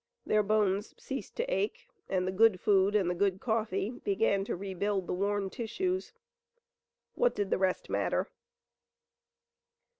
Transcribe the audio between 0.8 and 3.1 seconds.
ceased to ache, and the good food and